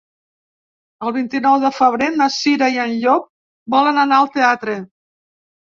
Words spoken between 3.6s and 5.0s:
volen anar al teatre.